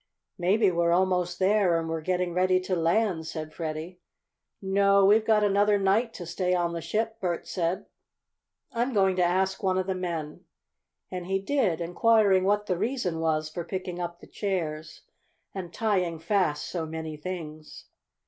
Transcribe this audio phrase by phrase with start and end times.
[0.39, 3.99] "Maybe we're almost there, and we're getting ready to land," said Freddie.
[4.59, 7.85] "No, we've got another night to stay on the ship," Bert said.
[8.71, 10.43] "I'm going to ask one of the men."
[11.11, 15.01] And he did, inquiring what the reason was for picking up the chairs
[15.53, 17.85] and tying fast so many things.